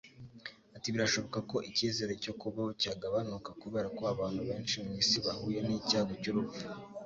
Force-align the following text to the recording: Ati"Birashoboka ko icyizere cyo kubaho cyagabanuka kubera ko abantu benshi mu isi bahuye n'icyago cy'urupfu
Ati"Birashoboka 0.77 1.39
ko 1.49 1.57
icyizere 1.69 2.13
cyo 2.23 2.33
kubaho 2.39 2.69
cyagabanuka 2.81 3.49
kubera 3.61 3.87
ko 3.97 4.03
abantu 4.13 4.41
benshi 4.49 4.75
mu 4.85 4.91
isi 5.01 5.17
bahuye 5.25 5.59
n'icyago 5.63 6.13
cy'urupfu 6.21 6.61